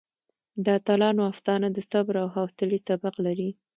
د 0.65 0.65
اتلانو 0.77 1.21
افسانه 1.31 1.67
د 1.73 1.77
صبر 1.91 2.15
او 2.23 2.27
حوصلې 2.35 2.79
سبق 2.87 3.15
لري. 3.25 3.49